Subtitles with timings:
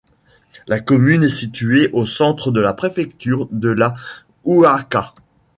[0.65, 3.93] La commune est située au centre de la préfecture de la
[4.45, 5.13] Ouaka.